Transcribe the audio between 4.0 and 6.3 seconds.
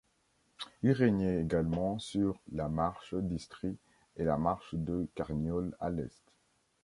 et la marche de Carniole à l'est.